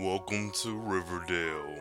[0.00, 1.76] Welcome to Riverdale.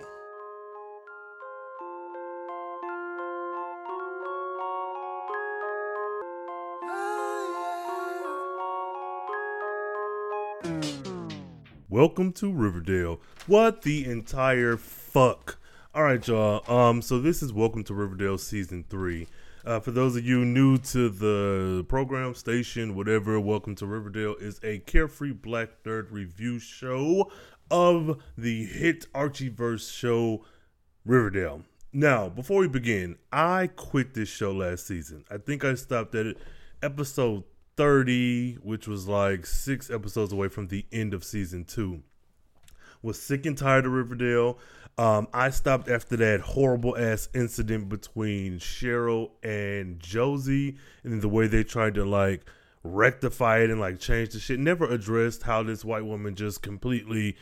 [11.88, 13.22] Welcome to Riverdale.
[13.48, 15.58] What the entire fuck?
[15.96, 16.70] All right, y'all.
[16.70, 19.30] Um, so this is Welcome to Riverdale season three.
[19.66, 24.60] Uh, for those of you new to the program, station, whatever, Welcome to Riverdale is
[24.64, 27.30] a carefree black nerd review show
[27.72, 30.46] of the hit Archieverse show
[31.06, 31.64] Riverdale.
[31.92, 35.26] Now, before we begin, I quit this show last season.
[35.30, 36.36] I think I stopped at
[36.84, 37.44] episode
[37.78, 42.04] 30, which was like six episodes away from the end of season two.
[43.02, 44.60] Was sick and tired of Riverdale.
[45.00, 51.48] Um, I stopped after that horrible ass incident between Cheryl and Josie, and the way
[51.48, 52.44] they tried to like
[52.84, 54.60] rectify it and like change the shit.
[54.60, 57.36] Never addressed how this white woman just completely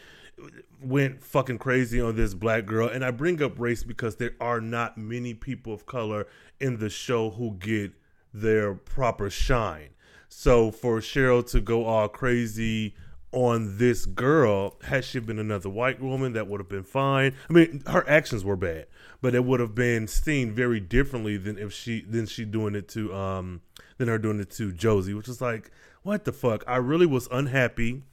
[0.82, 2.88] went fucking crazy on this black girl.
[2.88, 6.28] And I bring up race because there are not many people of color
[6.60, 7.94] in the show who get
[8.34, 9.90] their proper shine.
[10.30, 12.96] So for Cheryl to go all crazy
[13.32, 17.34] on this girl, had she been another white woman, that would have been fine.
[17.50, 18.88] I mean, her actions were bad,
[19.22, 22.88] but it would have been seen very differently than if she than she doing it
[22.90, 23.62] to um
[23.98, 25.72] than her doing it to Josie, which is like,
[26.04, 26.64] what the fuck?
[26.68, 28.04] I really was unhappy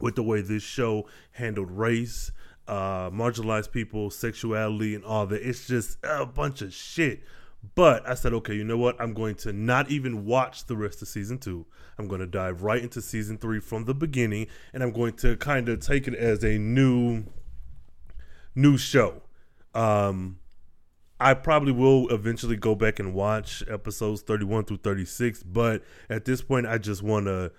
[0.00, 2.32] with the way this show handled race,
[2.68, 5.42] uh, marginalized people, sexuality, and all that.
[5.42, 7.22] It's just a bunch of shit.
[7.74, 9.00] But I said, okay, you know what?
[9.00, 11.64] I'm going to not even watch the rest of season two.
[11.96, 15.36] I'm going to dive right into season three from the beginning, and I'm going to
[15.36, 17.24] kind of take it as a new,
[18.56, 19.22] new show.
[19.74, 20.38] Um,
[21.22, 26.42] I probably will eventually go back and watch episodes 31 through 36, but at this
[26.42, 27.52] point, I just want to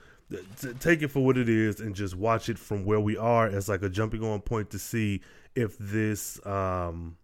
[0.79, 3.69] take it for what it is and just watch it from where we are as
[3.69, 5.21] like a jumping on point to see
[5.55, 7.17] if this, um,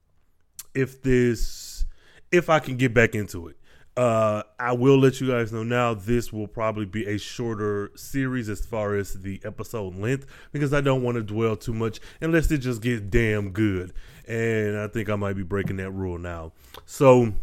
[0.74, 1.86] if this
[2.32, 3.58] if I can get back into it.
[4.00, 5.94] Uh, I will let you guys know now.
[5.94, 10.80] This will probably be a shorter series as far as the episode length because I
[10.80, 13.92] don't want to dwell too much unless it just gets damn good.
[14.26, 16.54] And I think I might be breaking that rule now.
[16.86, 17.34] So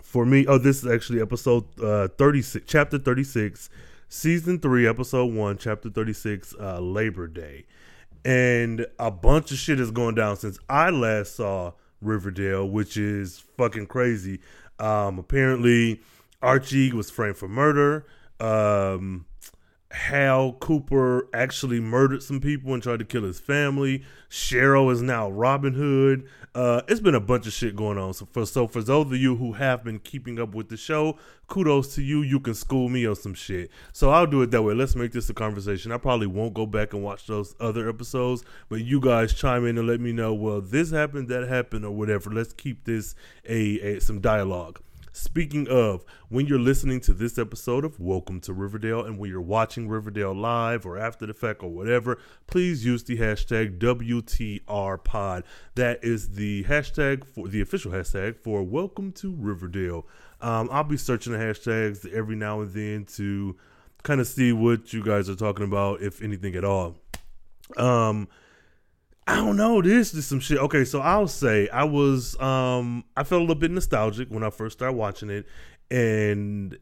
[0.00, 3.68] for me, oh, this is actually episode uh, 36, chapter 36,
[4.08, 7.66] season 3, episode 1, chapter 36, uh, Labor Day.
[8.24, 13.44] And a bunch of shit is going down since I last saw Riverdale, which is
[13.56, 14.40] fucking crazy.
[14.78, 16.00] Um, apparently,
[16.42, 18.06] Archie was framed for murder.
[18.40, 19.26] Um,
[19.90, 24.02] Hal Cooper actually murdered some people and tried to kill his family.
[24.28, 26.28] Cheryl is now Robin Hood.
[26.54, 28.14] Uh, it's been a bunch of shit going on.
[28.14, 31.18] So for so for those of you who have been keeping up with the show,
[31.48, 32.22] kudos to you.
[32.22, 33.70] You can school me on some shit.
[33.92, 34.72] So I'll do it that way.
[34.72, 35.90] Let's make this a conversation.
[35.90, 39.78] I probably won't go back and watch those other episodes, but you guys chime in
[39.78, 40.32] and let me know.
[40.32, 42.30] Well, this happened, that happened, or whatever.
[42.30, 43.16] Let's keep this
[43.48, 44.80] a, a some dialogue.
[45.16, 49.40] Speaking of, when you're listening to this episode of Welcome to Riverdale and when you're
[49.40, 55.44] watching Riverdale live or after the fact or whatever, please use the hashtag WTRPod.
[55.76, 60.04] That is the hashtag for the official hashtag for Welcome to Riverdale.
[60.40, 63.54] Um, I'll be searching the hashtags every now and then to
[64.02, 66.96] kind of see what you guys are talking about, if anything at all.
[67.76, 68.26] Um,
[69.26, 69.80] I don't know.
[69.80, 70.58] This is some shit.
[70.58, 74.50] Okay, so I'll say I was um I felt a little bit nostalgic when I
[74.50, 75.46] first started watching it,
[75.90, 76.76] and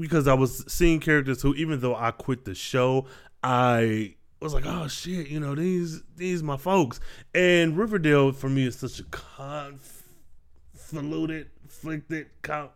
[0.00, 3.06] because I was seeing characters who, even though I quit the show,
[3.42, 7.00] I was like, oh shit, you know these these my folks.
[7.34, 9.04] And Riverdale for me is such a
[10.90, 12.26] convoluted conflicted.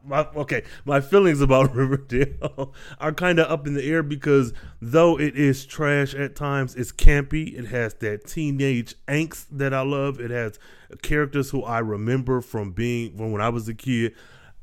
[0.05, 5.19] My, okay, my feelings about Riverdale are kind of up in the air because though
[5.19, 7.59] it is trash at times, it's campy.
[7.59, 10.21] It has that teenage angst that I love.
[10.21, 10.59] It has
[11.03, 14.15] characters who I remember from being from when I was a kid.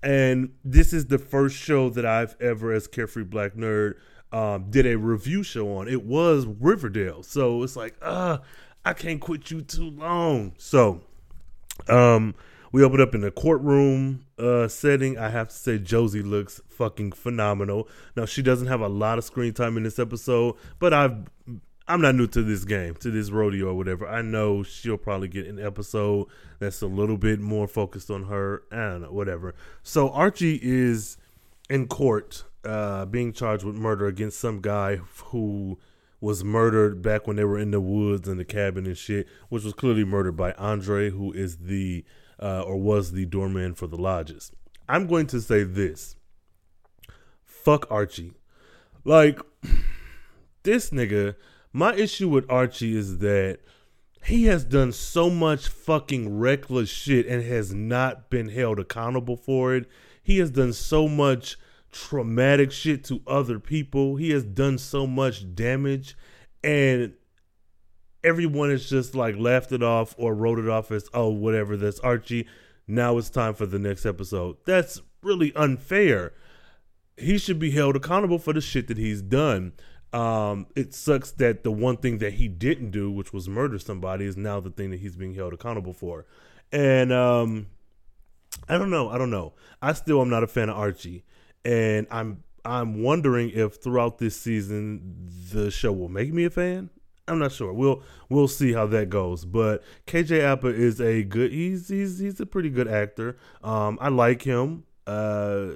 [0.03, 3.95] And this is the first show that I've ever, as Carefree Black Nerd,
[4.31, 5.87] um, did a review show on.
[5.87, 8.39] It was Riverdale, so it's like, uh,
[8.83, 10.53] I can't quit you too long.
[10.57, 11.01] So,
[11.87, 12.35] um,
[12.71, 15.17] we opened up in the courtroom uh, setting.
[15.17, 17.87] I have to say, Josie looks fucking phenomenal.
[18.15, 21.29] Now she doesn't have a lot of screen time in this episode, but I've
[21.87, 24.07] I'm not new to this game, to this rodeo or whatever.
[24.07, 26.27] I know she'll probably get an episode
[26.57, 28.63] that's a little bit more focused on her.
[28.71, 29.53] Know, whatever.
[29.83, 31.17] So Archie is
[31.69, 34.95] in court, uh, being charged with murder against some guy
[35.25, 35.77] who
[36.19, 39.63] was murdered back when they were in the woods and the cabin and shit, which
[39.63, 42.03] was clearly murdered by Andre, who is the
[42.41, 44.51] uh, or was the doorman for the lodges.
[44.87, 46.15] I'm going to say this.
[47.43, 48.33] Fuck Archie.
[49.03, 49.39] Like,
[50.63, 51.35] this nigga,
[51.73, 53.59] my issue with Archie is that
[54.25, 59.75] he has done so much fucking reckless shit and has not been held accountable for
[59.75, 59.87] it.
[60.23, 61.57] He has done so much
[61.91, 64.15] traumatic shit to other people.
[64.15, 66.17] He has done so much damage
[66.63, 67.13] and
[68.25, 71.99] everyone has just like laughed it off or wrote it off as oh whatever that's
[71.99, 72.47] Archie.
[72.87, 74.57] Now it's time for the next episode.
[74.65, 76.33] That's really unfair.
[77.17, 79.73] He should be held accountable for the shit that he's done.
[80.11, 84.25] Um, it sucks that the one thing that he didn't do, which was murder somebody,
[84.25, 86.25] is now the thing that he's being held accountable for.
[86.71, 87.67] And um,
[88.67, 89.09] I don't know.
[89.09, 89.53] I don't know.
[89.81, 91.23] I still am not a fan of Archie,
[91.63, 96.89] and I'm I'm wondering if throughout this season the show will make me a fan.
[97.27, 97.73] I'm not sure.
[97.73, 99.45] We'll we'll see how that goes.
[99.45, 101.51] But KJ Apa is a good.
[101.51, 103.37] He's he's he's a pretty good actor.
[103.63, 104.83] Um, I like him.
[105.07, 105.69] Uh,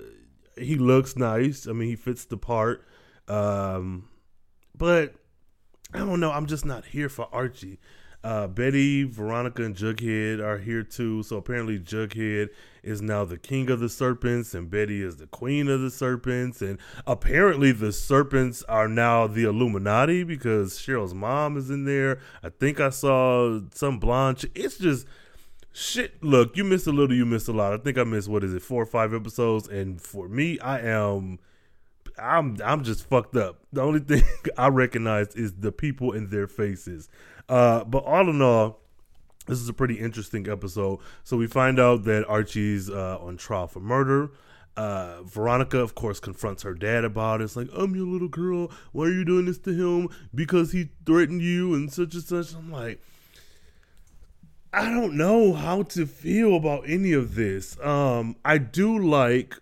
[0.57, 1.67] he looks nice.
[1.67, 2.85] I mean, he fits the part.
[3.27, 4.09] Um,
[4.77, 5.15] but
[5.93, 6.31] I don't know.
[6.31, 7.79] I'm just not here for Archie.
[8.21, 11.23] Uh, Betty, Veronica, and Jughead are here too.
[11.23, 12.49] So apparently, Jughead
[12.83, 16.61] is now the king of the serpents, and Betty is the queen of the serpents.
[16.61, 22.19] And apparently, the serpents are now the Illuminati because Cheryl's mom is in there.
[22.43, 24.43] I think I saw some blonde.
[24.53, 25.07] It's just
[25.71, 26.21] shit.
[26.21, 27.73] Look, you missed a little, you missed a lot.
[27.73, 29.69] I think I missed what is it, four or five episodes.
[29.69, 31.39] And for me, I am.
[32.21, 33.59] I'm I'm just fucked up.
[33.71, 34.23] The only thing
[34.57, 37.09] I recognize is the people in their faces.
[37.47, 38.79] Uh, but all in all,
[39.47, 40.99] this is a pretty interesting episode.
[41.23, 44.31] So we find out that Archie's uh, on trial for murder.
[44.77, 47.45] Uh, Veronica, of course, confronts her dad about it.
[47.45, 48.71] It's like, I'm your little girl.
[48.91, 50.09] Why are you doing this to him?
[50.33, 52.53] Because he threatened you and such and such.
[52.53, 53.01] I'm like,
[54.71, 57.77] I don't know how to feel about any of this.
[57.81, 59.57] Um, I do like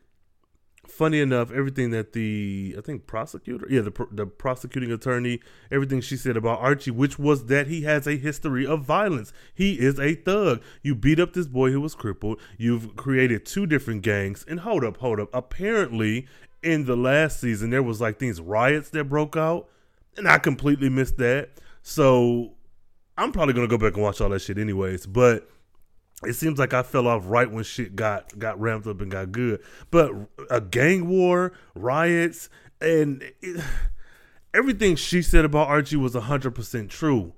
[0.98, 5.40] funny enough, everything that the I think prosecutor, yeah, the the prosecuting attorney,
[5.72, 9.32] everything she said about Archie, which was that he has a history of violence.
[9.54, 10.62] He is a thug.
[10.82, 12.42] You beat up this boy who was crippled.
[12.58, 14.44] You've created two different gangs.
[14.48, 15.30] And hold up, hold up.
[15.34, 16.28] Apparently,
[16.64, 19.70] in the last season, there was like these riots that broke out,
[20.18, 21.52] and I completely missed that.
[21.84, 22.54] So
[23.18, 25.06] I'm probably gonna go back and watch all that shit anyways.
[25.06, 25.48] But
[26.24, 29.32] it seems like I fell off right when shit got got ramped up and got
[29.32, 29.62] good.
[29.92, 30.12] But
[30.50, 32.50] a gang war, riots,
[32.82, 33.64] and it,
[34.54, 37.34] everything she said about Archie was hundred percent true.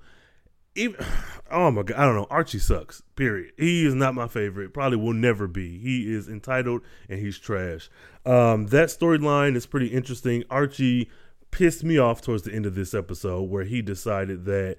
[0.74, 1.04] Even,
[1.50, 2.26] oh my god, I don't know.
[2.30, 3.02] Archie sucks.
[3.16, 3.52] Period.
[3.58, 4.72] He is not my favorite.
[4.72, 5.78] Probably will never be.
[5.78, 7.90] He is entitled and he's trash.
[8.24, 10.44] Um, that storyline is pretty interesting.
[10.48, 11.10] Archie
[11.50, 14.78] pissed me off towards the end of this episode where he decided that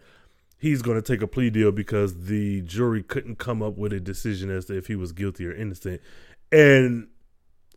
[0.62, 4.00] he's going to take a plea deal because the jury couldn't come up with a
[4.00, 6.00] decision as to if he was guilty or innocent.
[6.52, 7.08] And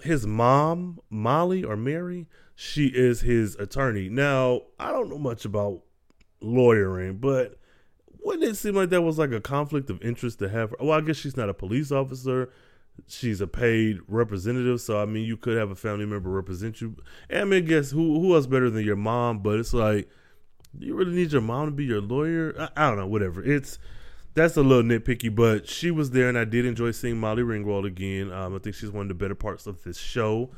[0.03, 4.11] his mom, Molly or Mary, she is his attorney.
[4.11, 5.81] Now, I don't know much about
[6.43, 7.59] lawyering, but
[8.23, 10.77] wouldn't it seem like that was like a conflict of interest to have her?
[10.79, 12.51] Well, I guess she's not a police officer.
[13.07, 16.97] She's a paid representative, so I mean, you could have a family member represent you.
[17.31, 19.39] And I mean, guess who who else better than your mom?
[19.39, 20.11] But it's like
[20.79, 22.55] you really need your mom to be your lawyer?
[22.59, 23.43] I, I, don't know, whatever.
[23.43, 23.79] It's
[24.35, 27.87] that's a little nitpicky, but she was there, and I did enjoy seeing Molly Ringwald
[27.87, 28.33] again.
[28.33, 30.51] Um, I think she's one of the better parts of this show,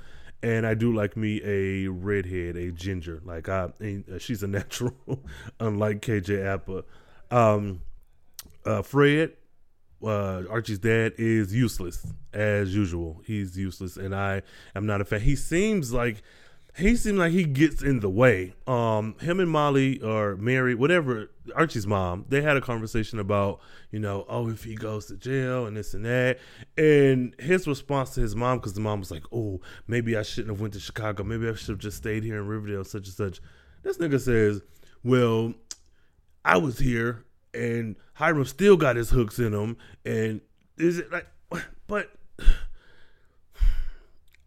[0.42, 3.20] and I do like me a redhead, a ginger.
[3.24, 3.68] Like I,
[4.18, 4.94] she's a natural,
[5.60, 6.84] unlike KJ Apa.
[7.30, 7.82] Um,
[8.64, 9.32] uh, Fred,
[10.02, 13.22] uh, Archie's dad is useless as usual.
[13.26, 14.42] He's useless, and I
[14.74, 15.20] am not a fan.
[15.20, 16.22] He seems like
[16.76, 18.54] he seems like he gets in the way.
[18.66, 23.98] Um, him and Molly or Mary, whatever, Archie's mom, they had a conversation about, you
[23.98, 26.38] know, oh, if he goes to jail and this and that.
[26.76, 30.50] And his response to his mom, because the mom was like, oh, maybe I shouldn't
[30.50, 31.24] have went to Chicago.
[31.24, 33.40] Maybe I should have just stayed here in Riverdale, such and such.
[33.82, 34.60] This nigga says,
[35.02, 35.54] well,
[36.44, 39.78] I was here and Hiram still got his hooks in him.
[40.04, 40.42] And
[40.76, 41.26] is it like,
[41.86, 42.10] but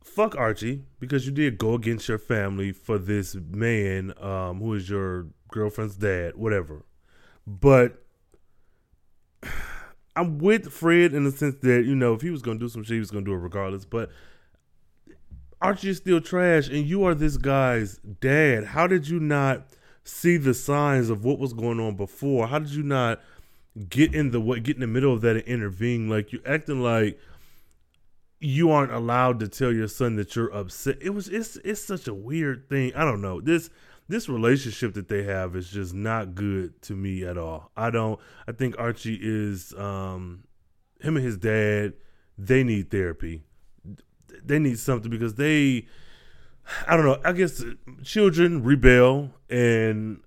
[0.10, 4.90] fuck Archie because you did go against your family for this man um, who is
[4.90, 6.84] your girlfriend's dad, whatever.
[7.46, 8.04] But
[10.16, 12.84] I'm with Fred in the sense that you know if he was gonna do some
[12.84, 13.86] shit, he was gonna do it regardless.
[13.86, 14.10] But
[15.62, 18.66] Archie is still trash, and you are this guy's dad.
[18.66, 19.68] How did you not
[20.04, 22.48] see the signs of what was going on before?
[22.48, 23.22] How did you not
[23.90, 26.10] get in the what get in the middle of that and intervene?
[26.10, 27.20] Like you're acting like
[28.40, 30.98] you aren't allowed to tell your son that you're upset.
[31.02, 32.94] It was it's it's such a weird thing.
[32.96, 33.42] I don't know.
[33.42, 33.70] This
[34.08, 37.72] this relationship that they have is just not good to me at all.
[37.76, 40.44] I don't I think Archie is um
[41.02, 41.94] him and his dad,
[42.38, 43.44] they need therapy.
[44.44, 45.88] They need something because they
[46.88, 47.20] I don't know.
[47.26, 47.64] I guess
[48.04, 50.22] children rebel and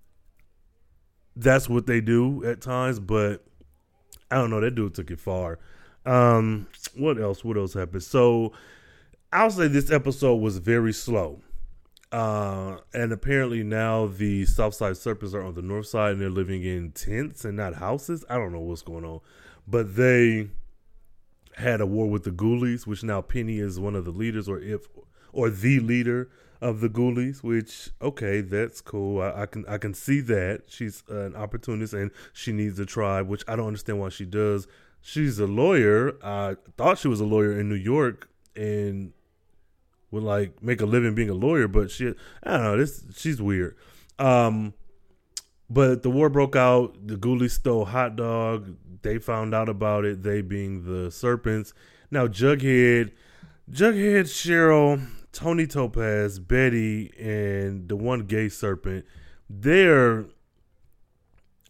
[1.35, 3.45] that's what they do at times, but
[4.31, 4.61] I don't know.
[4.61, 5.59] That dude took it far.
[6.05, 6.67] Um,
[6.97, 7.45] what else?
[7.45, 8.03] What else happened?
[8.03, 8.53] So
[9.33, 11.41] I'll say this episode was very slow.
[12.11, 16.63] Uh, and apparently now the Southside Serpents are on the north side and they're living
[16.63, 18.25] in tents and not houses.
[18.29, 19.21] I don't know what's going on,
[19.67, 20.51] but they
[21.57, 24.61] had a war with the Ghoulies, which now Penny is one of the leaders, or
[24.61, 24.87] if
[25.33, 26.29] or the leader
[26.63, 27.43] of the Ghoulies.
[27.43, 29.21] Which okay, that's cool.
[29.21, 33.29] I, I can I can see that she's an opportunist and she needs a tribe,
[33.29, 34.67] which I don't understand why she does.
[35.01, 36.15] She's a lawyer.
[36.23, 39.13] I thought she was a lawyer in New York and
[40.11, 43.43] would like make a living being a lawyer, but she I don't know, this she's
[43.43, 43.77] weird.
[44.19, 44.75] Um
[45.69, 50.23] but the war broke out, the ghoulies stole hot dog, they found out about it,
[50.23, 51.75] they being the serpents.
[52.11, 53.13] Now Jughead
[53.71, 59.07] Jughead, Cheryl, Toni Topaz, Betty, and the one gay serpent,
[59.49, 60.27] they're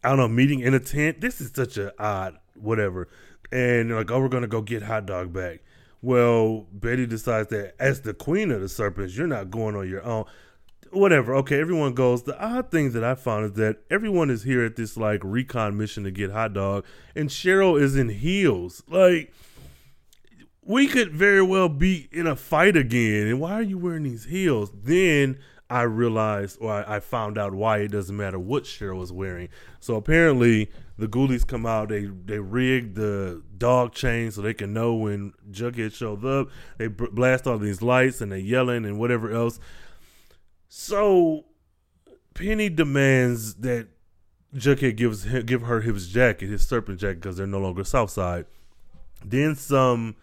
[0.05, 1.21] I don't know, meeting in a tent.
[1.21, 3.09] This is such a odd whatever.
[3.53, 5.61] And they're like, oh, we're gonna go get hot dog back.
[6.01, 10.03] Well, Betty decides that as the queen of the serpents, you're not going on your
[10.03, 10.25] own.
[10.91, 11.35] Whatever.
[11.37, 12.25] Okay, everyone goes.
[12.25, 15.79] The odd thing that I found is that everyone is here at this like recon
[15.79, 18.83] mission to get hot dog, and Cheryl is in heels.
[18.89, 19.33] Like,
[20.65, 23.27] we could very well be in a fight again.
[23.27, 24.71] And why are you wearing these heels?
[24.73, 25.39] Then
[25.69, 29.49] I realized, or I, I, found out why it doesn't matter what Cheryl was wearing.
[29.81, 31.89] So apparently, the Ghoulies come out.
[31.89, 36.49] They they rigged the dog chain so they can know when Jughead shows up.
[36.79, 39.59] They blast all these lights and they yelling and whatever else.
[40.69, 41.47] So
[42.35, 43.89] Penny demands that
[44.55, 48.45] Jughead gives give her his jacket, his serpent jacket, because they're no longer Southside.
[49.25, 50.17] Then some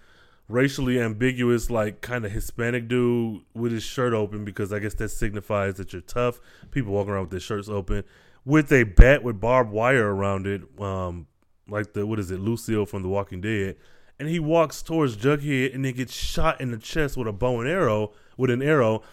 [0.49, 5.09] racially ambiguous, like kind of Hispanic dude with his shirt open because I guess that
[5.09, 6.41] signifies that you're tough.
[6.71, 8.03] People walking around with their shirts open
[8.45, 11.27] with a bat with barbed wire around it, um,
[11.67, 13.75] like the what is it, Lucille from The Walking Dead.
[14.19, 17.61] And he walks towards Jughead and then gets shot in the chest with a bow
[17.61, 19.03] and arrow, with an arrow.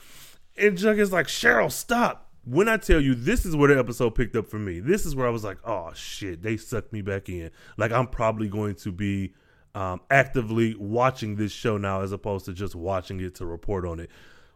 [0.57, 2.31] And Jughead's like, Cheryl, stop.
[2.45, 5.14] When I tell you this is where the episode picked up for me, this is
[5.14, 7.50] where I was like, oh shit, they sucked me back in.
[7.76, 9.35] Like I'm probably going to be
[9.76, 14.00] um, actively watching this show now as opposed to just watching it to report on
[14.00, 14.11] it.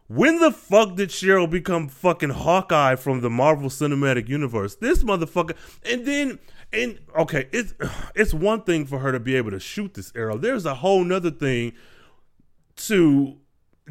[0.07, 4.75] When the fuck did Cheryl become fucking Hawkeye from the Marvel Cinematic Universe?
[4.75, 6.39] This motherfucker, and then
[6.73, 7.75] and okay, it's
[8.15, 10.37] it's one thing for her to be able to shoot this arrow.
[10.37, 11.73] There's a whole nother thing
[12.77, 13.37] to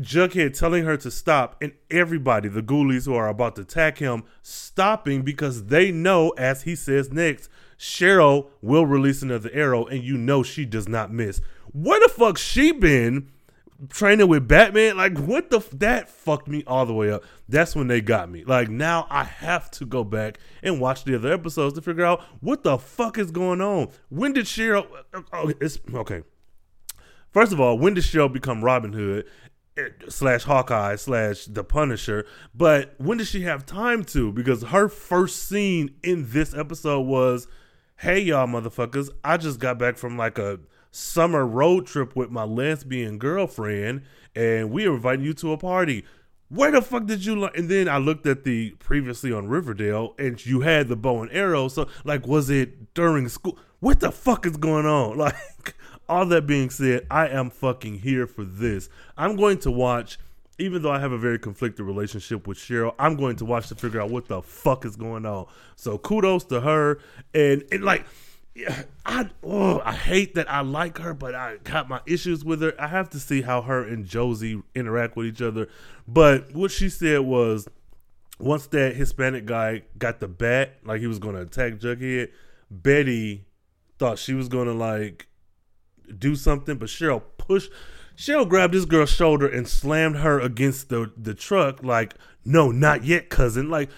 [0.00, 4.25] Jughead telling her to stop, and everybody, the ghoulies who are about to attack him,
[4.42, 7.49] stopping because they know, as he says next,
[7.80, 11.40] Cheryl will release another arrow, and you know she does not miss.
[11.72, 13.30] Where the fuck she been
[13.88, 14.99] training with Batman?
[14.99, 17.25] Like, what the f- that fucked me all the way up.
[17.49, 18.44] That's when they got me.
[18.44, 22.20] Like, now I have to go back and watch the other episodes to figure out
[22.40, 23.88] what the fuck is going on.
[24.10, 24.87] When did Cheryl?
[25.32, 26.20] Oh, it's okay.
[27.32, 29.25] First of all, when did Cheryl become Robin Hood?
[29.78, 32.26] Eh, slash Hawkeye slash the Punisher.
[32.54, 34.32] But when did she have time to?
[34.32, 37.49] Because her first scene in this episode was
[38.00, 40.59] hey y'all motherfuckers, I just got back from like a
[40.90, 44.04] summer road trip with my lesbian girlfriend
[44.35, 46.07] and we are inviting you to a party.
[46.49, 47.50] Where the fuck did you learn?
[47.54, 51.30] And then I looked at the previously on Riverdale and you had the bow and
[51.30, 51.69] arrow.
[51.69, 53.59] So, like, was it during school?
[53.80, 55.19] What the fuck is going on?
[55.19, 55.75] Like,
[56.09, 58.88] all that being said, I am fucking here for this.
[59.19, 60.19] I'm going to watch
[60.61, 63.75] even though I have a very conflicted relationship with Cheryl, I'm going to watch to
[63.75, 65.47] figure out what the fuck is going on.
[65.76, 67.00] So kudos to her.
[67.35, 68.05] And, and like,
[69.07, 72.75] I oh, I hate that I like her, but I got my issues with her.
[72.79, 75.69] I have to see how her and Josie interact with each other.
[76.07, 77.69] But what she said was,
[78.38, 82.31] once that Hispanic guy got the bat, like he was going to attack Jughead,
[82.71, 83.45] Betty
[83.99, 85.29] thought she was going to like
[86.19, 87.71] do something, but Cheryl pushed
[88.20, 91.82] Cheryl grabbed this girl's shoulder and slammed her against the the truck.
[91.82, 92.12] Like,
[92.44, 93.70] no, not yet, cousin.
[93.70, 93.88] Like,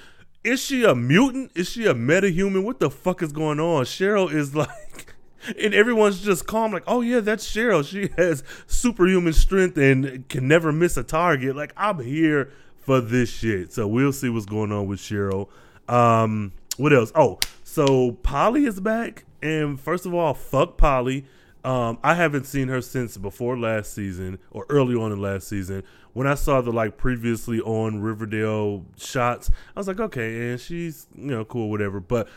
[0.45, 1.51] is she a mutant?
[1.57, 2.63] Is she a metahuman?
[2.63, 3.85] What the fuck is going on?
[3.85, 5.17] Cheryl is like,
[5.61, 6.71] and everyone's just calm.
[6.71, 7.85] Like, oh yeah, that's Cheryl.
[7.85, 11.57] She has superhuman strength and can never miss a target.
[11.57, 13.73] Like, I'm here for this shit.
[13.73, 15.49] So we'll see what's going on with Cheryl.
[15.89, 17.11] Um, what else?
[17.17, 21.27] Oh, so Polly is back, and first of all, fuck Polly
[21.65, 25.85] um, I haven't seen her since before last season or early on in last season.
[26.13, 31.07] When I saw the like previously on Riverdale shots, I was like, okay, and she's
[31.15, 32.01] you know cool, whatever.
[32.01, 32.29] But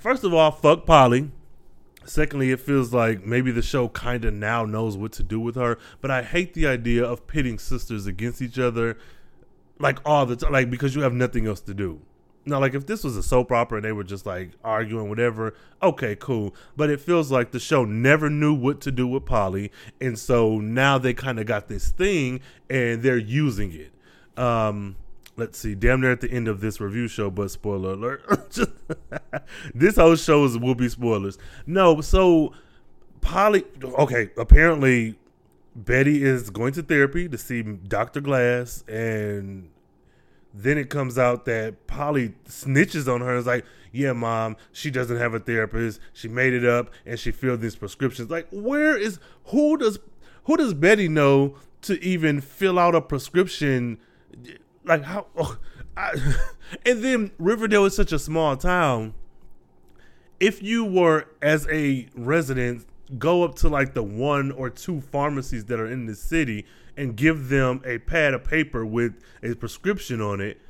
[0.00, 1.30] first of all, fuck Polly.
[2.04, 5.54] Secondly, it feels like maybe the show kind of now knows what to do with
[5.54, 5.78] her.
[6.00, 8.98] But I hate the idea of pitting sisters against each other,
[9.78, 12.00] like all the time, like because you have nothing else to do.
[12.44, 15.54] Now, like if this was a soap opera and they were just like arguing whatever,
[15.82, 16.54] okay, cool.
[16.76, 19.70] But it feels like the show never knew what to do with Polly,
[20.00, 23.92] and so now they kind of got this thing and they're using it.
[24.42, 24.96] Um,
[25.36, 28.58] let's see, damn near at the end of this review show, but spoiler alert.
[29.74, 31.38] this whole show is will be spoilers.
[31.66, 32.52] No, so
[33.20, 35.16] Polly, okay, apparently
[35.74, 38.20] Betty is going to therapy to see Dr.
[38.20, 39.70] Glass, and
[40.54, 43.36] then it comes out that Polly snitches on her.
[43.36, 46.00] It's like, yeah, mom, she doesn't have a therapist.
[46.12, 48.30] She made it up, and she filled these prescriptions.
[48.30, 49.98] Like, where is who does
[50.44, 53.98] who does Betty know to even fill out a prescription?
[54.84, 55.26] Like how?
[55.36, 55.58] Oh,
[55.96, 56.12] I,
[56.86, 59.14] and then Riverdale is such a small town.
[60.40, 62.86] If you were as a resident
[63.18, 66.64] go up to like the one or two pharmacies that are in the city
[66.96, 70.60] and give them a pad of paper with a prescription on it,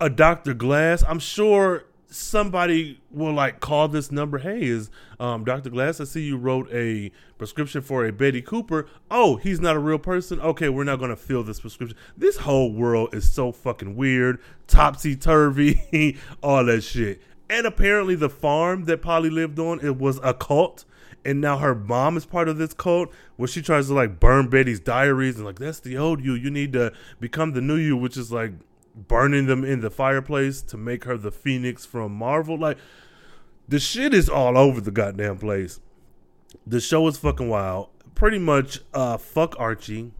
[0.00, 0.54] a Dr.
[0.54, 4.38] Glass, I'm sure somebody will like call this number.
[4.38, 5.70] Hey, is um, Dr.
[5.70, 6.00] Glass?
[6.00, 8.86] I see you wrote a prescription for a Betty Cooper.
[9.10, 10.40] Oh, he's not a real person.
[10.40, 11.96] Okay, we're not gonna fill this prescription.
[12.16, 17.22] This whole world is so fucking weird, topsy turvy, all that shit.
[17.48, 20.84] And apparently, the farm that Polly lived on it was a cult
[21.24, 24.48] and now her mom is part of this cult where she tries to like burn
[24.48, 26.34] Betty's diaries and like that's the old you.
[26.34, 28.52] You need to become the new you, which is like
[28.94, 32.58] burning them in the fireplace to make her the Phoenix from Marvel.
[32.58, 32.78] Like
[33.68, 35.80] the shit is all over the goddamn place.
[36.66, 37.88] The show is fucking wild.
[38.14, 40.12] Pretty much uh fuck Archie.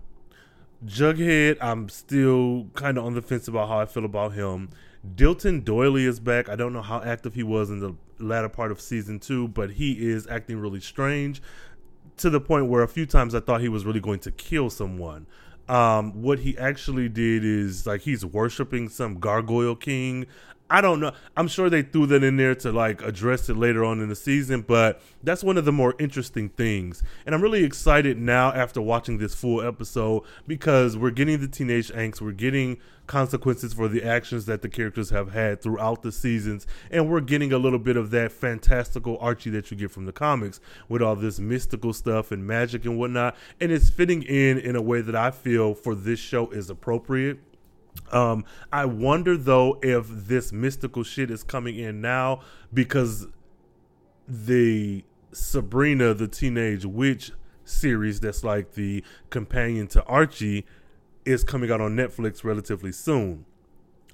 [0.84, 4.70] Jughead, I'm still kind of on the fence about how I feel about him.
[5.14, 6.48] Dilton Doiley is back.
[6.48, 9.72] I don't know how active he was in the latter part of season two, but
[9.72, 11.42] he is acting really strange
[12.18, 14.70] to the point where a few times I thought he was really going to kill
[14.70, 15.26] someone.
[15.68, 20.26] Um, what he actually did is like he's worshiping some gargoyle king.
[20.72, 21.12] I don't know.
[21.36, 24.16] I'm sure they threw that in there to like address it later on in the
[24.16, 27.02] season, but that's one of the more interesting things.
[27.26, 31.92] And I'm really excited now after watching this full episode because we're getting the teenage
[31.92, 36.66] angst, we're getting consequences for the actions that the characters have had throughout the seasons,
[36.90, 40.12] and we're getting a little bit of that fantastical Archie that you get from the
[40.12, 40.58] comics
[40.88, 43.36] with all this mystical stuff and magic and whatnot.
[43.60, 47.40] And it's fitting in in a way that I feel for this show is appropriate
[48.10, 52.40] um, I wonder though if this mystical shit is coming in now
[52.72, 53.26] because
[54.28, 57.32] the Sabrina the Teenage Witch
[57.64, 60.66] series that's like the companion to Archie
[61.24, 63.44] is coming out on Netflix relatively soon.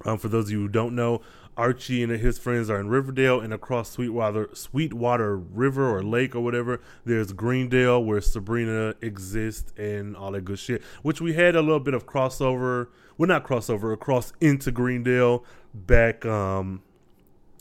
[0.05, 1.23] Um, for those of you who don't know,
[1.59, 6.41] Archie and his friends are in Riverdale, and across Sweetwater Sweetwater River or Lake or
[6.41, 10.83] whatever, there's Greendale where Sabrina exists and all that good shit.
[11.03, 12.87] Which we had a little bit of crossover,
[13.19, 15.45] well not crossover, across into Greendale
[15.75, 16.83] back um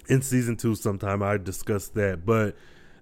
[0.07, 1.23] in season two sometime.
[1.23, 2.55] I discussed that, but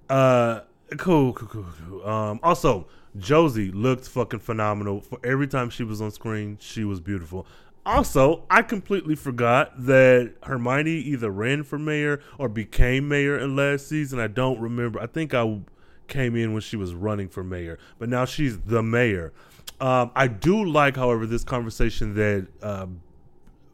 [0.10, 0.62] uh,
[0.98, 2.08] cool, cool, cool, cool.
[2.08, 2.88] Um, also.
[3.18, 5.00] Josie looked fucking phenomenal.
[5.00, 7.48] For every time she was on screen, she was beautiful.
[7.86, 13.88] Also, I completely forgot that Hermione either ran for mayor or became mayor in last
[13.88, 14.20] season.
[14.20, 15.00] I don't remember.
[15.00, 15.60] I think I
[16.08, 19.34] came in when she was running for mayor, but now she's the mayor.
[19.80, 23.02] Um, I do like, however, this conversation that um,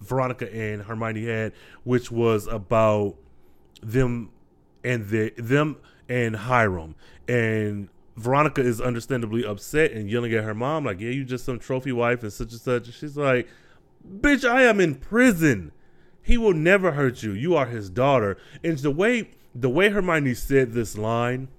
[0.02, 3.15] Veronica and Hermione had, which was about
[3.82, 4.32] them
[4.84, 5.78] and the them
[6.10, 6.95] and Hiram
[7.28, 11.60] and Veronica is understandably upset and yelling at her mom, like, "Yeah, you just some
[11.60, 13.47] trophy wife and such and such." And she's like,
[14.07, 15.71] Bitch, I am in prison.
[16.21, 17.31] He will never hurt you.
[17.31, 18.37] You are his daughter.
[18.63, 21.49] And the way the way Hermione said this line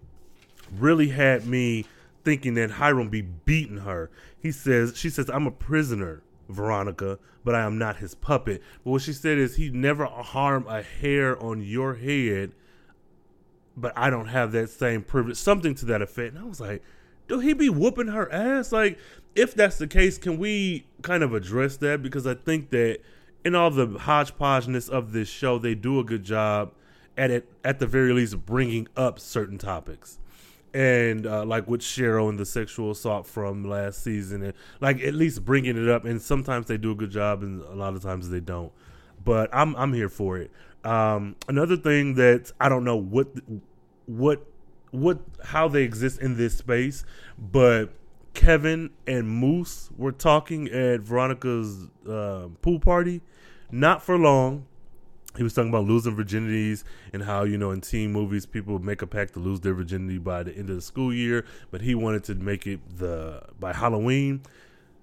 [0.70, 1.85] really had me
[2.24, 4.11] thinking that Hiram be beating her.
[4.38, 8.62] He says she says, I'm a prisoner, Veronica, but I am not his puppet.
[8.85, 12.52] But what she said is he never harm a hair on your head,
[13.76, 15.37] but I don't have that same privilege.
[15.37, 16.35] Something to that effect.
[16.35, 16.83] And I was like,
[17.28, 18.72] do he be whooping her ass?
[18.72, 18.98] Like,
[19.35, 22.03] if that's the case, can we kind of address that?
[22.03, 23.01] Because I think that
[23.45, 26.73] in all the hodgepodgeness of this show, they do a good job
[27.16, 30.18] at it, at the very least, bringing up certain topics.
[30.75, 35.14] And uh, like with Cheryl and the sexual assault from last season, and like at
[35.14, 36.07] least bringing it up.
[36.07, 38.73] And sometimes they do a good job, and a lot of times they don't.
[39.23, 40.51] But I'm I'm here for it.
[40.83, 43.29] Um, another thing that I don't know what
[44.07, 44.47] what
[44.92, 47.05] what how they exist in this space,
[47.38, 47.90] but
[48.35, 53.21] Kevin and Moose were talking at Veronica's uh, pool party.
[53.71, 54.66] Not for long.
[55.37, 59.01] He was talking about losing virginities and how, you know, in teen movies, people make
[59.01, 61.95] a pact to lose their virginity by the end of the school year, but he
[61.95, 64.42] wanted to make it the by Halloween.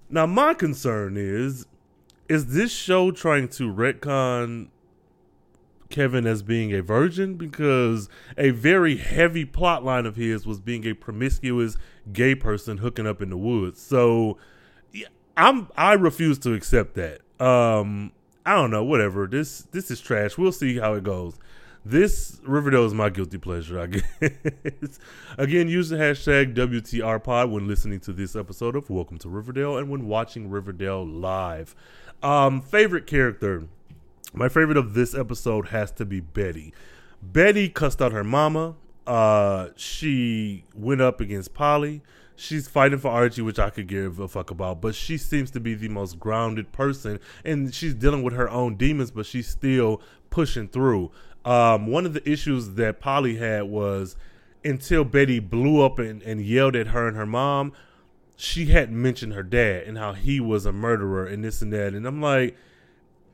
[0.08, 1.66] Now, my concern is
[2.28, 4.68] is this show trying to retcon
[5.90, 10.86] Kevin as being a virgin because a very heavy plot line of his was being
[10.86, 11.76] a promiscuous
[12.12, 13.80] gay person hooking up in the woods.
[13.80, 14.38] So
[15.36, 17.20] I'm I refuse to accept that.
[17.44, 18.12] Um
[18.46, 19.26] I don't know, whatever.
[19.26, 20.38] This this is trash.
[20.38, 21.38] We'll see how it goes.
[21.84, 23.86] This Riverdale is my guilty pleasure, I
[24.20, 24.98] guess.
[25.38, 29.88] Again, use the hashtag WTRPod when listening to this episode of Welcome to Riverdale and
[29.88, 31.74] when watching Riverdale live.
[32.22, 33.64] Um, favorite character.
[34.32, 36.72] My favorite of this episode has to be Betty.
[37.22, 38.76] Betty cussed out her mama.
[39.06, 42.02] Uh, she went up against Polly.
[42.36, 45.60] She's fighting for Archie, which I could give a fuck about, but she seems to
[45.60, 50.00] be the most grounded person, and she's dealing with her own demons, but she's still
[50.30, 51.10] pushing through.
[51.44, 54.16] Um, one of the issues that Polly had was
[54.64, 57.72] until Betty blew up and, and yelled at her and her mom,
[58.36, 61.92] she hadn't mentioned her dad and how he was a murderer and this and that.
[61.94, 62.56] And I'm like,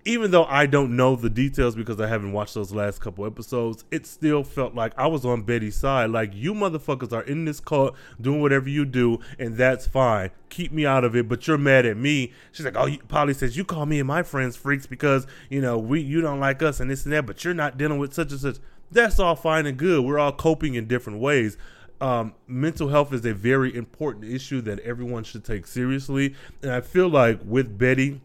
[0.06, 3.84] even though I don't know the details because I haven't watched those last couple episodes,
[3.90, 6.10] it still felt like I was on Betty's side.
[6.10, 10.30] Like, you motherfuckers are in this cult doing whatever you do, and that's fine.
[10.48, 12.32] Keep me out of it, but you're mad at me.
[12.52, 15.76] She's like, Oh, Polly says, You call me and my friends freaks because, you know,
[15.76, 18.30] we you don't like us and this and that, but you're not dealing with such
[18.30, 18.58] and such.
[18.92, 20.04] That's all fine and good.
[20.04, 21.58] We're all coping in different ways.
[22.00, 26.36] Um, mental health is a very important issue that everyone should take seriously.
[26.62, 28.20] And I feel like with Betty,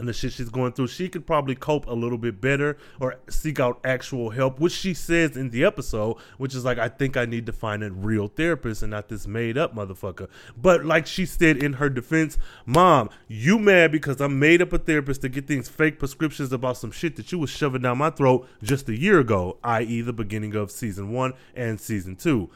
[0.00, 3.16] and the shit she's going through, she could probably cope a little bit better or
[3.28, 7.18] seek out actual help, which she says in the episode, which is like, I think
[7.18, 10.28] I need to find a real therapist and not this made up motherfucker.
[10.56, 14.78] But like she said in her defense, Mom, you mad because I made up a
[14.78, 18.08] therapist to get these fake prescriptions about some shit that you was shoving down my
[18.08, 22.48] throat just a year ago, i.e., the beginning of season one and season two.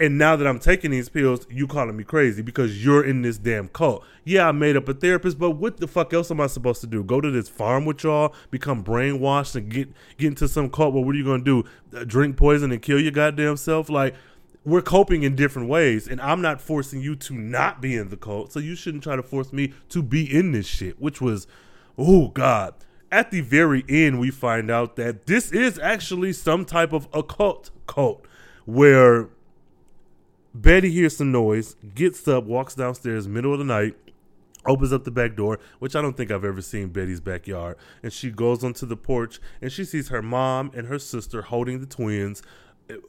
[0.00, 3.38] And now that I'm taking these pills, you calling me crazy because you're in this
[3.38, 4.04] damn cult.
[4.24, 6.88] Yeah, I made up a therapist, but what the fuck else am I supposed to
[6.88, 7.04] do?
[7.04, 10.94] Go to this farm with y'all, become brainwashed, and get get into some cult?
[10.94, 11.64] Well, what are you gonna do?
[11.96, 13.88] Uh, drink poison and kill your goddamn self?
[13.88, 14.16] Like,
[14.64, 18.16] we're coping in different ways, and I'm not forcing you to not be in the
[18.16, 21.00] cult, so you shouldn't try to force me to be in this shit.
[21.00, 21.46] Which was,
[21.96, 22.74] oh god.
[23.12, 27.70] At the very end, we find out that this is actually some type of occult
[27.86, 28.26] cult
[28.64, 29.28] where
[30.54, 33.96] Betty hears some noise, gets up, walks downstairs, middle of the night,
[34.64, 37.76] opens up the back door, which I don't think I've ever seen Betty's backyard.
[38.02, 41.80] And she goes onto the porch and she sees her mom and her sister holding
[41.80, 42.40] the twins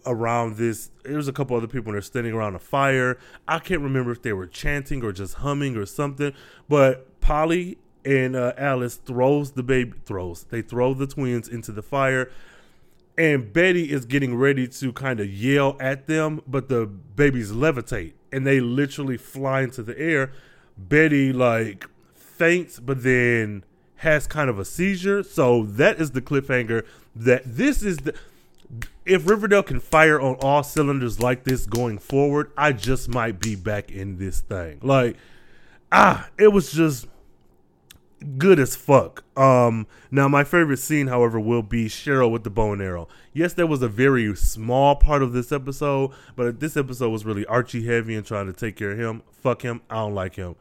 [0.08, 0.89] around this.
[1.03, 3.19] There's a couple other people and they're standing around a fire.
[3.47, 6.34] I can't remember if they were chanting or just humming or something.
[6.67, 10.45] But Polly and uh, Alice throws the baby throws.
[10.49, 12.31] They throw the twins into the fire
[13.17, 18.13] and Betty is getting ready to kind of yell at them, but the babies levitate
[18.32, 20.32] and they literally fly into the air.
[20.78, 23.63] Betty like faints, but then
[23.97, 25.23] has kind of a seizure.
[25.23, 26.86] So that is the cliffhanger.
[27.15, 28.13] That this is the
[29.06, 33.56] if Riverdale can fire on all cylinders like this going forward, I just might be
[33.56, 34.80] back in this thing.
[34.82, 35.15] Like
[35.91, 37.08] ah, it was just
[38.38, 39.23] good as fuck.
[39.38, 43.08] Um, now my favorite scene, however, will be Cheryl with the bow and arrow.
[43.34, 47.45] Yes, there was a very small part of this episode, but this episode was really
[47.45, 49.23] Archie heavy and trying to take care of him.
[49.32, 49.82] Fuck him.
[49.89, 50.56] I don't like him.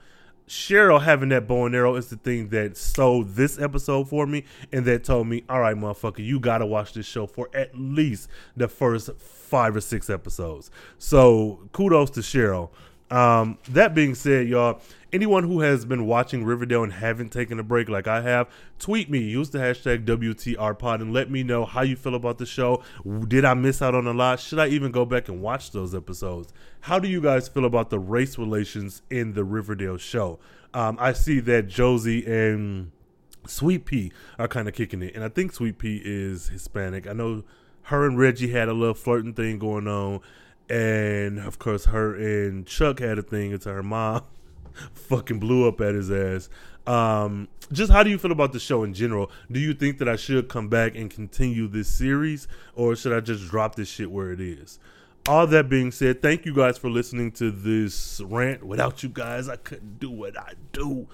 [0.47, 4.45] Cheryl having that bow and arrow is the thing that sold this episode for me
[4.73, 8.29] and that told me, all right, motherfucker, you gotta watch this show for at least
[8.57, 10.71] the first five or six episodes.
[10.99, 12.71] So kudos to Cheryl.
[13.11, 14.81] Um, that being said, y'all,
[15.15, 18.49] anyone who has been watching Riverdale and haven't taken a break like I have,
[18.81, 22.45] tweet me, use the hashtag WTRPod, and let me know how you feel about the
[22.45, 22.83] show.
[23.29, 24.41] Did I miss out on a lot?
[24.41, 26.53] Should I even go back and watch those episodes?
[26.81, 30.41] How do you guys feel about the race relations in the Riverdale show?
[30.75, 32.91] Um, I see that Josie and
[33.47, 37.07] Sweet Pea are kind of kicking it, and I think Sweet Pea is Hispanic.
[37.07, 37.45] I know
[37.83, 40.21] her and Reggie had a little flirting thing going on
[40.71, 44.23] and of course her and Chuck had a thing It's her mom
[44.95, 46.49] fucking blew up at his ass.
[46.87, 49.31] Um, just how do you feel about the show in general?
[49.51, 53.21] Do you think that I should come back and continue this series, or should I
[53.21, 54.79] just drop this shit where it is?
[55.27, 58.63] All that being said, thank you guys for listening to this rant.
[58.63, 61.09] Without you guys, I couldn't do what I do.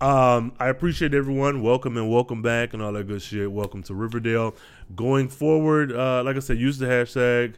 [0.00, 1.62] Um, I appreciate everyone.
[1.62, 3.50] Welcome and welcome back and all that good shit.
[3.50, 4.54] Welcome to Riverdale.
[4.94, 7.54] Going forward, uh, like I said, use the hashtag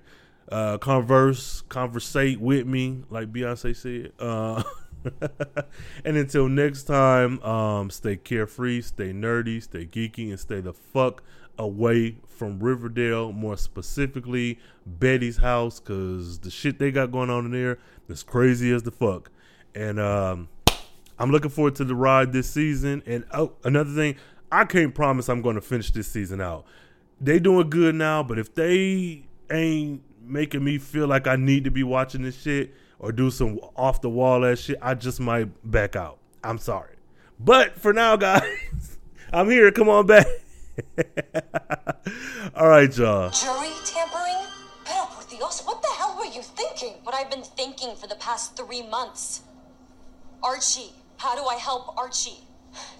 [0.50, 4.12] uh, converse, conversate with me, like Beyonce said.
[4.18, 4.62] Uh,
[6.04, 11.22] and until next time, um, stay carefree, stay nerdy, stay geeky, and stay the fuck
[11.58, 17.50] away from Riverdale, more specifically Betty's house, because the shit they got going on in
[17.50, 19.30] there is crazy as the fuck.
[19.74, 20.48] And um,
[21.18, 23.02] I'm looking forward to the ride this season.
[23.06, 24.16] And oh, another thing,
[24.50, 26.64] I can't promise I'm going to finish this season out
[27.20, 31.70] they doing good now, but if they ain't making me feel like I need to
[31.70, 35.48] be watching this shit or do some off the wall ass shit, I just might
[35.70, 36.18] back out.
[36.42, 36.96] I'm sorry.
[37.38, 38.42] But for now, guys,
[39.32, 39.70] I'm here.
[39.70, 40.26] Come on back.
[42.54, 43.30] All right, y'all.
[43.30, 44.48] Jury tampering?
[45.38, 46.94] Dios, what the hell were you thinking?
[47.04, 49.42] What I've been thinking for the past three months.
[50.42, 52.40] Archie, how do I help Archie?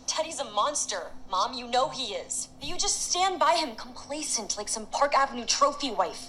[0.07, 1.11] Teddy's a monster.
[1.31, 2.49] Mom, you know he is.
[2.63, 6.29] You just stand by him complacent like some Park Avenue trophy wife.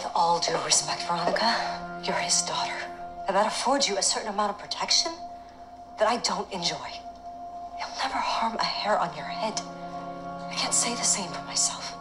[0.00, 2.72] With all due respect, Veronica, you're his daughter.
[3.28, 5.12] And that affords you a certain amount of protection
[5.98, 6.88] that I don't enjoy.
[7.76, 9.60] He'll never harm a hair on your head.
[10.48, 11.94] I can't say the same for myself.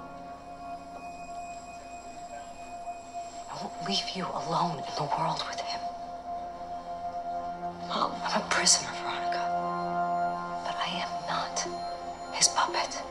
[3.51, 5.81] I won't leave you alone in the world with him.
[7.89, 9.43] Mom, I'm a prisoner, Veronica.
[10.63, 11.67] But I am not
[12.31, 13.08] his puppet.